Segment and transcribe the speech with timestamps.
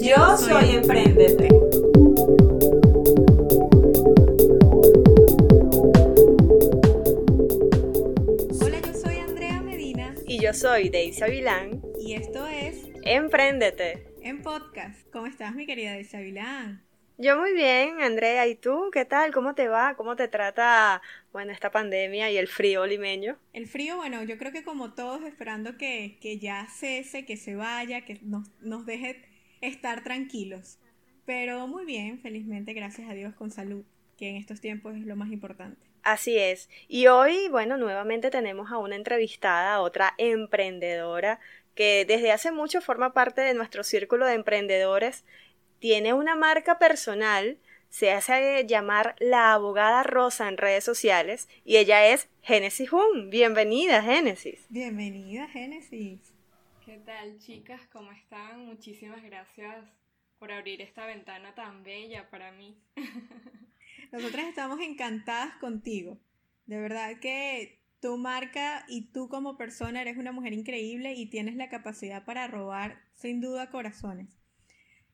[0.00, 1.48] Yo soy Emprendete.
[8.60, 11.82] Hola, yo soy Andrea Medina Y yo soy Daisy Avilán.
[11.98, 14.04] y esto es Empréndete.
[14.22, 15.08] En Podcast.
[15.12, 16.82] ¿Cómo estás, mi querida Daisy Avilán?
[17.16, 18.46] Yo muy bien, Andrea.
[18.46, 18.90] ¿Y tú?
[18.92, 19.32] ¿Qué tal?
[19.32, 19.94] ¿Cómo te va?
[19.96, 21.00] ¿Cómo te trata,
[21.32, 23.38] bueno, esta pandemia y el frío limeño?
[23.52, 27.56] El frío, bueno, yo creo que como todos esperando que, que ya cese, que se
[27.56, 29.24] vaya, que nos, nos deje
[29.60, 30.78] estar tranquilos.
[31.24, 33.84] Pero muy bien, felizmente, gracias a Dios, con salud,
[34.16, 35.78] que en estos tiempos es lo más importante.
[36.02, 36.70] Así es.
[36.88, 41.38] Y hoy, bueno, nuevamente tenemos a una entrevistada, otra emprendedora
[41.74, 45.24] que desde hace mucho forma parte de nuestro círculo de emprendedores.
[45.78, 52.08] Tiene una marca personal, se hace llamar la abogada Rosa en redes sociales y ella
[52.08, 53.30] es Génesis Hun.
[53.30, 54.66] Bienvenida, Génesis.
[54.70, 56.37] Bienvenida, Génesis.
[56.88, 57.82] ¿Qué tal chicas?
[57.92, 58.64] ¿Cómo están?
[58.64, 59.84] Muchísimas gracias
[60.38, 62.78] por abrir esta ventana tan bella para mí.
[64.10, 66.18] Nosotras estamos encantadas contigo.
[66.64, 71.56] De verdad que tu marca y tú como persona eres una mujer increíble y tienes
[71.56, 74.38] la capacidad para robar sin duda corazones.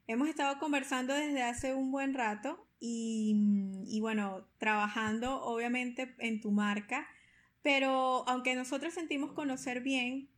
[0.06, 6.52] Hemos estado conversando desde hace un buen rato y, y bueno, trabajando obviamente en tu
[6.52, 7.08] marca,
[7.62, 10.28] pero aunque nosotros sentimos conocer bien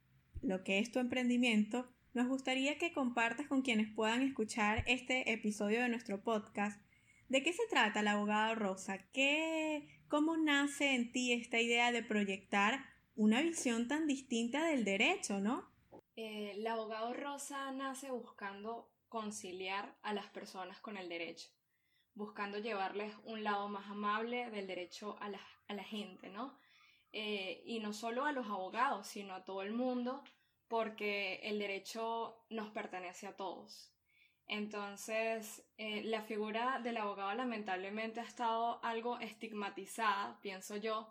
[0.47, 5.83] lo que es tu emprendimiento, nos gustaría que compartas con quienes puedan escuchar este episodio
[5.83, 6.81] de nuestro podcast.
[7.29, 8.99] ¿De qué se trata la abogada Rosa?
[9.13, 12.85] ¿Qué, ¿Cómo nace en ti esta idea de proyectar
[13.17, 15.69] una visión tan distinta del derecho, no?
[16.15, 21.49] Eh, la abogado Rosa nace buscando conciliar a las personas con el derecho,
[22.15, 26.57] buscando llevarles un lado más amable del derecho a la, a la gente, ¿no?
[27.13, 30.23] Eh, y no solo a los abogados, sino a todo el mundo,
[30.69, 33.93] porque el derecho nos pertenece a todos.
[34.49, 41.09] Entonces, eh, la figura del abogado lamentablemente ha estado algo estigmatizada, pienso yo,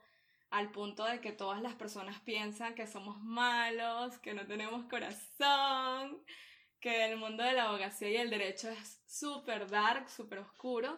[0.49, 6.23] al punto de que todas las personas piensan que somos malos, que no tenemos corazón,
[6.79, 10.97] que el mundo de la abogacía y el derecho es súper dark, súper oscuro.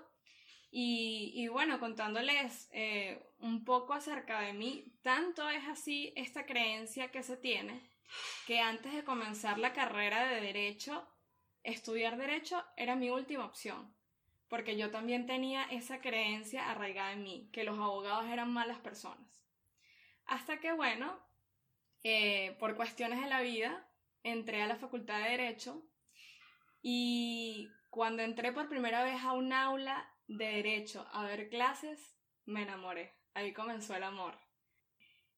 [0.69, 7.09] Y, y, bueno, contándoles eh, un poco acerca de mí, tanto es así esta creencia
[7.09, 7.81] que se tiene
[8.45, 11.07] que antes de comenzar la carrera de derecho,
[11.63, 13.94] estudiar derecho era mi última opción,
[14.47, 19.44] porque yo también tenía esa creencia arraigada en mí, que los abogados eran malas personas.
[20.25, 21.19] Hasta que, bueno,
[22.03, 23.89] eh, por cuestiones de la vida,
[24.23, 25.83] entré a la facultad de derecho
[26.81, 32.15] y cuando entré por primera vez a un aula de derecho a ver clases,
[32.45, 33.15] me enamoré.
[33.33, 34.38] Ahí comenzó el amor.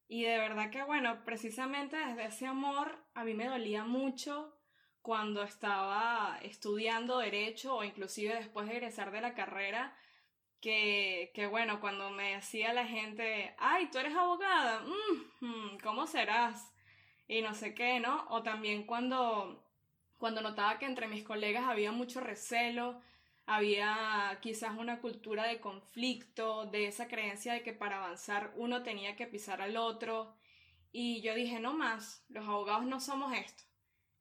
[0.07, 4.55] Y de verdad que, bueno, precisamente desde ese amor a mí me dolía mucho
[5.01, 9.95] cuando estaba estudiando derecho o inclusive después de egresar de la carrera,
[10.61, 14.83] que, que bueno, cuando me decía la gente, ay, tú eres abogada,
[15.83, 16.73] ¿cómo serás?
[17.27, 18.25] Y no sé qué, ¿no?
[18.29, 19.63] O también cuando,
[20.17, 23.01] cuando notaba que entre mis colegas había mucho recelo,
[23.51, 29.15] había quizás una cultura de conflicto, de esa creencia de que para avanzar uno tenía
[29.15, 30.35] que pisar al otro.
[30.91, 33.63] Y yo dije, no más, los abogados no somos esto.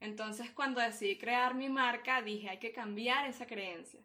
[0.00, 4.00] Entonces cuando decidí crear mi marca, dije, hay que cambiar esa creencia,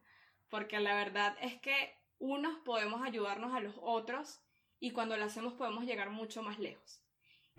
[0.49, 4.41] porque la verdad es que unos podemos ayudarnos a los otros
[4.81, 7.01] y cuando lo hacemos podemos llegar mucho más lejos.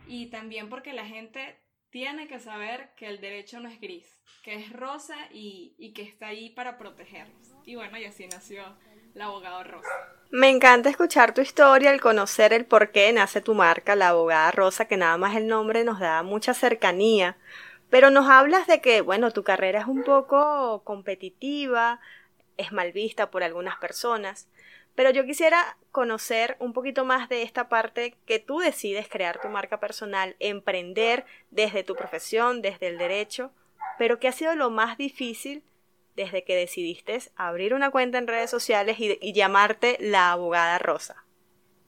[0.06, 1.63] Y también porque la gente
[1.94, 4.04] tiene que saber que el derecho no es gris,
[4.42, 7.54] que es rosa y, que está ahí para protegernos.
[7.64, 8.64] Y bueno, y así nació
[9.14, 9.88] la abogada rosa.
[10.32, 14.50] Me encanta escuchar tu historia, el conocer el por qué nace tu marca, la abogada
[14.50, 17.36] rosa, que nada más el nombre nos da mucha cercanía.
[17.90, 22.00] Pero nos hablas de que, bueno, tu carrera es un poco competitiva,
[22.56, 24.48] es mal vista por algunas personas.
[24.94, 29.48] Pero yo quisiera conocer un poquito más de esta parte que tú decides crear tu
[29.48, 33.52] marca personal, emprender desde tu profesión, desde el derecho,
[33.98, 35.62] pero ¿qué ha sido lo más difícil
[36.16, 41.24] desde que decidiste abrir una cuenta en redes sociales y, llamarte la abogada rosa?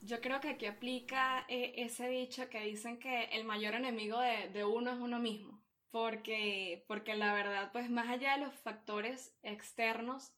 [0.03, 4.49] Yo creo que aquí aplica eh, ese dicho que dicen que el mayor enemigo de,
[4.51, 5.61] de uno es uno mismo,
[5.91, 10.33] porque, porque la verdad, pues más allá de los factores externos,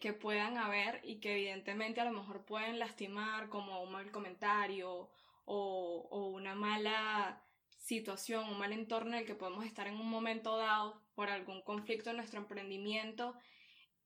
[0.00, 5.10] que, puedan haber y que evidentemente a lo mejor pueden lastimar como un mal comentario
[5.44, 7.42] o, o una mala
[7.76, 11.60] situación, un mal entorno en el que podemos estar en un momento dado por algún
[11.62, 13.34] conflicto en nuestro emprendimiento,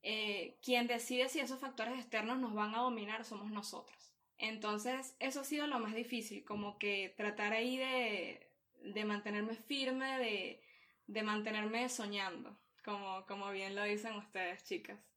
[0.02, 4.12] eh, quien decide si esos factores externos nos van a dominar somos nosotros.
[4.38, 8.50] Entonces, eso ha sido lo más difícil, como que tratar ahí de,
[8.80, 10.60] de mantenerme firme, de,
[11.06, 15.11] de mantenerme soñando, como, como bien lo dicen ustedes, chicas.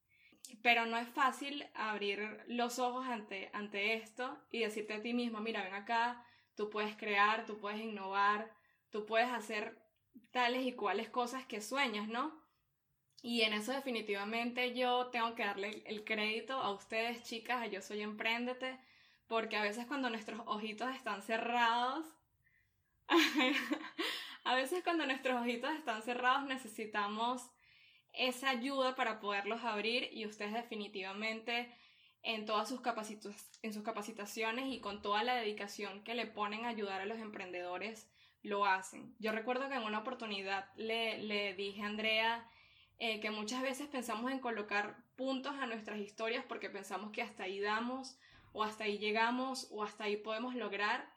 [0.62, 5.39] Pero no es fácil abrir los ojos ante, ante esto y decirte a ti mismo,
[5.39, 6.25] mira, ven acá,
[6.56, 8.51] tú puedes crear, tú puedes innovar,
[8.89, 9.81] tú puedes hacer
[10.31, 12.44] tales y cuales cosas que sueñas, ¿no?
[13.21, 17.81] Y en eso definitivamente yo tengo que darle el crédito a ustedes, chicas, a Yo
[17.81, 18.80] Soy Emprendete,
[19.27, 22.06] porque a veces cuando nuestros ojitos están cerrados,
[24.44, 27.50] a veces cuando nuestros ojitos están cerrados necesitamos
[28.18, 31.74] esa ayuda para poderlos abrir y ustedes definitivamente
[32.24, 32.82] en todas sus,
[33.62, 37.20] en sus capacitaciones y con toda la dedicación que le ponen a ayudar a los
[37.20, 38.10] emprendedores,
[38.42, 39.16] lo hacen.
[39.20, 42.50] Yo recuerdo que en una oportunidad le, le dije a Andrea
[42.98, 47.44] eh, que muchas veces pensamos en colocar puntos a nuestras historias porque pensamos que hasta
[47.44, 48.18] ahí damos
[48.54, 51.12] o hasta ahí llegamos o hasta ahí podemos lograr.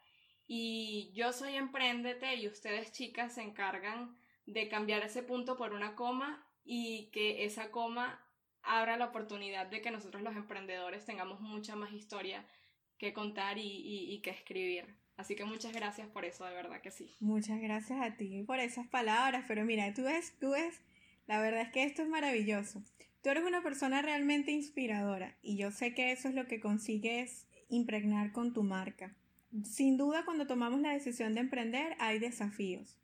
[0.45, 5.95] Y yo soy emprendete y ustedes chicas se encargan de cambiar ese punto por una
[5.95, 8.23] coma y que esa coma
[8.61, 12.45] abra la oportunidad de que nosotros los emprendedores tengamos mucha más historia
[12.97, 14.85] que contar y, que escribir.
[15.17, 17.15] Así que muchas gracias por eso, de verdad que sí.
[17.19, 20.81] Muchas gracias a ti por esas palabras, pero mira, tú ves, tú ves,
[21.27, 22.83] la verdad es que esto es maravilloso.
[23.21, 27.47] Tú eres una persona realmente inspiradora y yo sé que eso es lo que consigues
[27.67, 29.13] impregnar con tu marca.
[29.63, 32.97] Sin duda, cuando tomamos la decisión de emprender hay desafíos,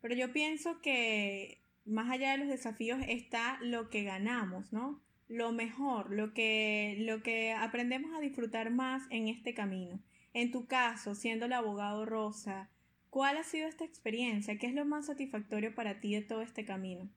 [0.00, 5.00] pero yo pienso que más allá de los desafíos está lo que ganamos, ¿no?
[5.28, 10.00] Lo mejor, lo que, lo que aprendemos a disfrutar más en este camino.
[10.34, 12.70] En tu caso, siendo el abogado Rosa,
[13.10, 14.58] ¿cuál ha sido esta experiencia?
[14.58, 17.08] ¿Qué es lo más satisfactorio para ti de todo este camino?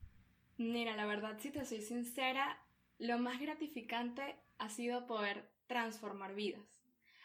[0.58, 2.60] Mira, la verdad, si te soy sincera,
[2.98, 6.62] lo más gratificante ha sido poder transformar vidas.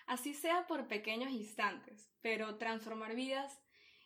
[0.06, 3.60] Así sea por pequeños instantes, pero transformar vidas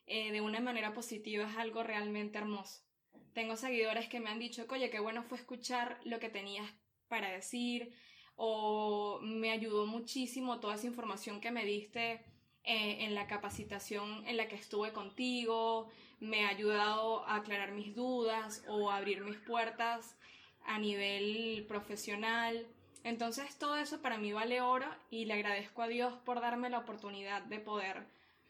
[0.07, 2.88] eh, de una manera positiva es algo realmente hermoso.
[3.33, 6.69] Tengo seguidores que me han dicho, oye, qué bueno fue escuchar lo que tenías
[7.09, 7.95] para decir,
[8.37, 12.25] o me ayudó muchísimo toda esa información que me diste
[12.65, 15.89] eh, en la capacitación en la que estuve contigo,
[16.21, 20.17] me ha ayudado a aclarar mis dudas o a abrir mis puertas
[20.65, 22.67] a nivel profesional.
[23.05, 26.79] Entonces todo eso para mí vale oro y le agradezco a Dios por darme la
[26.79, 28.07] oportunidad de poder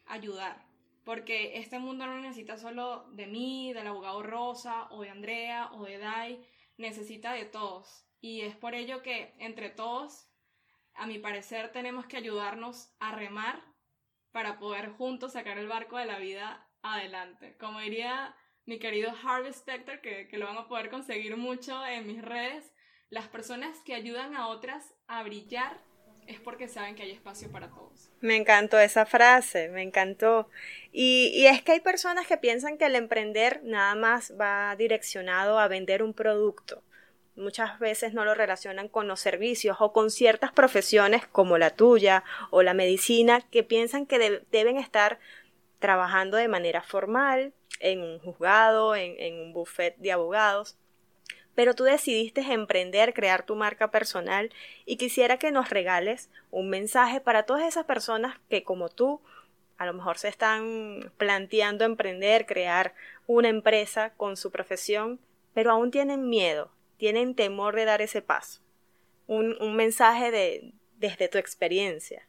[0.06, 0.68] ayudar
[1.08, 5.84] porque este mundo no necesita solo de mí, del abogado Rosa, o de Andrea, o
[5.84, 6.46] de Dai,
[6.76, 8.06] necesita de todos.
[8.20, 10.28] Y es por ello que entre todos,
[10.93, 13.64] a mi parecer, tenemos que ayudarnos a remar
[14.32, 17.56] para poder juntos sacar el barco de la vida adelante.
[17.56, 22.06] Como diría mi querido Harvey Specter, que, que lo van a poder conseguir mucho en
[22.06, 22.70] mis redes,
[23.08, 25.82] las personas que ayudan a otras a brillar
[26.28, 28.10] es porque saben que hay espacio para todos.
[28.20, 30.48] Me encantó esa frase, me encantó.
[30.92, 35.58] Y, y, es que hay personas que piensan que el emprender nada más va direccionado
[35.58, 36.82] a vender un producto.
[37.34, 42.25] Muchas veces no lo relacionan con los servicios o con ciertas profesiones como la tuya
[42.50, 45.18] o la medicina que piensan que deben estar
[45.78, 50.76] trabajando de manera formal en un juzgado, en, en un buffet de abogados
[51.59, 54.53] pero tú decidiste emprender, crear tu marca personal
[54.87, 59.21] y quisiera que nos regales un mensaje para todas esas personas que como tú
[59.77, 62.95] a lo mejor se están planteando emprender, crear
[63.27, 65.19] una empresa con su profesión,
[65.53, 68.61] pero aún tienen miedo, tienen temor de dar ese paso.
[69.27, 72.29] Un, un mensaje de, desde tu experiencia.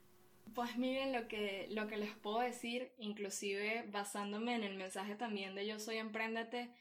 [0.56, 5.54] Pues miren lo que, lo que les puedo decir, inclusive basándome en el mensaje también
[5.54, 6.72] de Yo Soy Emprendete,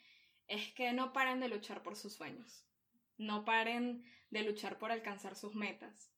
[0.48, 2.66] es que no paren de luchar por sus sueños,
[3.16, 6.12] no paren de luchar por alcanzar sus metas,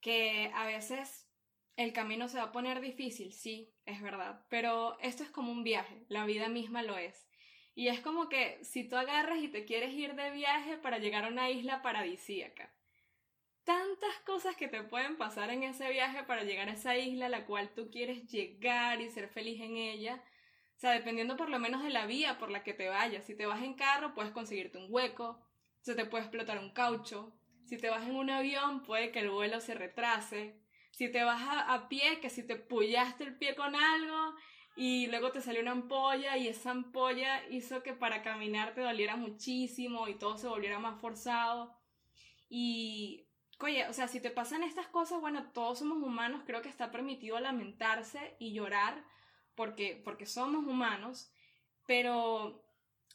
[0.00, 1.28] que a veces
[1.76, 5.64] el camino se va a poner difícil, sí, es verdad, pero esto es como un
[5.64, 7.28] viaje, la vida misma lo es.
[7.74, 11.24] Y es como que si tú agarras y te quieres ir de viaje para llegar
[11.24, 12.74] a una isla paradisíaca,
[13.62, 17.28] tantas cosas que te pueden pasar en ese viaje para llegar a esa isla a
[17.28, 20.24] la cual tú quieres llegar y ser feliz en ella,
[20.78, 23.24] o sea, dependiendo por lo menos de la vía por la que te vayas.
[23.24, 25.44] Si te vas en carro, puedes conseguirte un hueco,
[25.80, 27.34] se te puede explotar un caucho.
[27.64, 30.62] Si te vas en un avión, puede que el vuelo se retrase.
[30.92, 34.36] Si te vas a, pie, que si te pullaste el pie con algo
[34.76, 39.16] y luego te salió una ampolla y esa ampolla hizo que para caminar te doliera
[39.16, 41.76] muchísimo y todo se volviera más forzado.
[42.48, 43.26] Y,
[43.58, 46.92] oye, o sea, si te pasan estas cosas, bueno, todos somos humanos, creo que está
[46.92, 49.04] permitido lamentarse y llorar
[49.58, 51.32] porque, porque somos humanos,
[51.84, 52.64] pero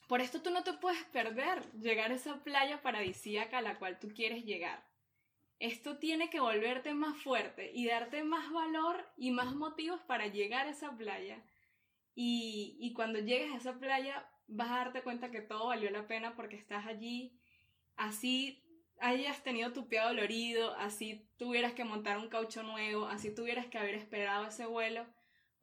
[0.09, 3.97] por esto tú no te puedes perder llegar a esa playa paradisíaca a la cual
[3.97, 4.85] tú quieres llegar.
[5.59, 10.67] Esto tiene que volverte más fuerte y darte más valor y más motivos para llegar
[10.67, 11.41] a esa playa.
[12.13, 16.07] Y, y cuando llegues a esa playa vas a darte cuenta que todo valió la
[16.07, 17.39] pena porque estás allí,
[17.95, 18.61] así
[18.99, 23.77] hayas tenido tu pie dolorido, así tuvieras que montar un caucho nuevo, así tuvieras que
[23.77, 25.05] haber esperado ese vuelo,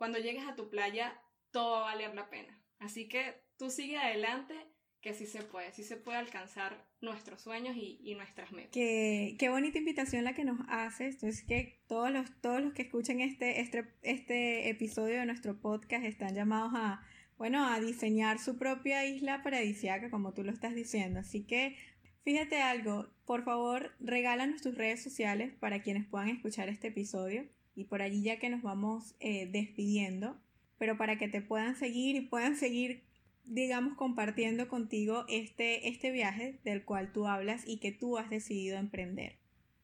[0.01, 1.13] cuando llegues a tu playa
[1.51, 2.59] todo va a valer la pena.
[2.79, 4.55] Así que tú sigue adelante,
[5.03, 8.71] que sí se puede, sí se puede alcanzar nuestros sueños y, nuestras metas.
[8.73, 11.17] Qué, qué, bonita invitación la que nos haces.
[11.17, 16.07] Entonces que todos los, todos los que escuchen este, este, este episodio de nuestro podcast
[16.07, 21.21] están llamados a, bueno, a diseñar su propia isla paradisiaca, como tú lo estás diciendo.
[21.21, 21.77] Así que
[22.25, 27.51] fíjate algo, por favor, regálanos tus redes sociales para quienes puedan escuchar este episodio.
[27.81, 30.37] Y por allí ya que nos vamos eh, despidiendo,
[30.79, 33.03] pero para que te puedan seguir y puedan seguir
[33.45, 38.79] digamos, compartiendo contigo este, este viaje del cual tú hablas y que tú has decidido
[38.79, 39.39] emprender.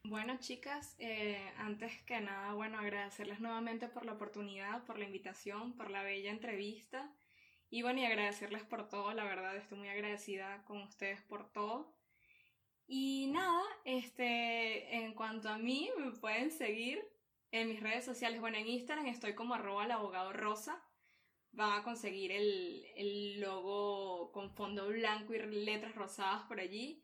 [0.04, 5.72] Bueno, chicas, eh, antes que nada, bueno, agradecerles nuevamente por la oportunidad, por la invitación,
[5.72, 7.10] por la bella entrevista
[7.70, 11.92] y bueno, y agradecerles por todo, la verdad, estoy muy agradecida con ustedes por todo.
[12.86, 17.02] Y nada, este, en cuanto a mí, me pueden seguir
[17.56, 18.40] en mis redes sociales.
[18.40, 20.82] Bueno, en Instagram estoy como arroba el abogado rosa
[21.56, 27.02] van a conseguir el, logo con fondo blanco y letras rosadas por allí.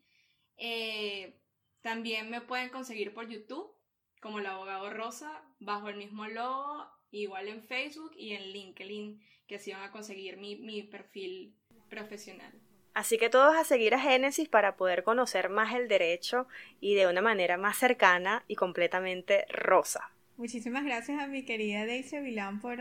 [0.57, 1.39] Eh,
[1.81, 3.75] también me pueden conseguir por YouTube
[4.21, 9.55] como el abogado rosa bajo el mismo logo, igual en Facebook y en LinkedIn, que
[9.55, 11.57] así van a conseguir mi, mi perfil
[11.89, 12.53] profesional.
[12.93, 16.47] Así que todos a seguir a Génesis para poder conocer más el derecho
[16.79, 20.11] y de una manera más cercana y completamente rosa.
[20.37, 22.79] Muchísimas gracias a mi querida Daisy Vilán por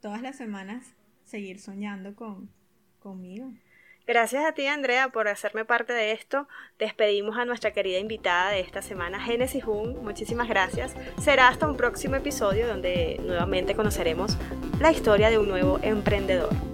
[0.00, 2.50] todas las semanas seguir soñando con,
[2.98, 3.52] conmigo.
[4.06, 6.46] Gracias a ti, Andrea, por hacerme parte de esto.
[6.78, 10.04] Despedimos a nuestra querida invitada de esta semana, Genesis Hun.
[10.04, 10.94] Muchísimas gracias.
[11.18, 14.36] Será hasta un próximo episodio donde nuevamente conoceremos
[14.78, 16.73] la historia de un nuevo emprendedor.